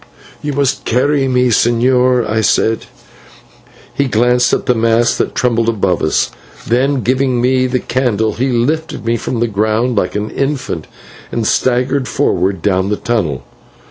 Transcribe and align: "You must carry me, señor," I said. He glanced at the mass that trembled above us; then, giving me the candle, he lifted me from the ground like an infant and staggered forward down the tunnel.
"You 0.41 0.53
must 0.53 0.83
carry 0.83 1.27
me, 1.27 1.49
señor," 1.49 2.27
I 2.27 2.41
said. 2.41 2.85
He 3.93 4.05
glanced 4.05 4.51
at 4.51 4.65
the 4.65 4.73
mass 4.73 5.15
that 5.19 5.35
trembled 5.35 5.69
above 5.69 6.01
us; 6.01 6.31
then, 6.65 7.01
giving 7.01 7.39
me 7.39 7.67
the 7.67 7.77
candle, 7.77 8.33
he 8.33 8.47
lifted 8.49 9.05
me 9.05 9.15
from 9.15 9.41
the 9.41 9.47
ground 9.47 9.95
like 9.95 10.15
an 10.15 10.31
infant 10.31 10.87
and 11.31 11.45
staggered 11.45 12.07
forward 12.07 12.63
down 12.63 12.89
the 12.89 12.95
tunnel. 12.97 13.43